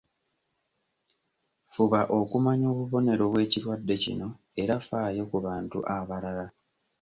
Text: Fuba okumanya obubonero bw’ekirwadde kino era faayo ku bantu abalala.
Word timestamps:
Fuba 1.73 1.99
okumanya 2.19 2.65
obubonero 2.73 3.23
bw’ekirwadde 3.31 3.95
kino 4.03 4.27
era 4.61 4.75
faayo 4.87 5.23
ku 5.31 5.37
bantu 5.47 5.77
abalala. 5.97 6.45